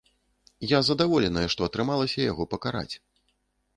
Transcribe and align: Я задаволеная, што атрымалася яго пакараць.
Я 0.71 0.79
задаволеная, 0.87 1.45
што 1.55 1.61
атрымалася 1.69 2.19
яго 2.31 2.43
пакараць. 2.55 2.91